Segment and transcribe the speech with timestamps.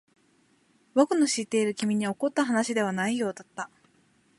[0.95, 3.69] 僕の知っている君に起こった話ではないようだった。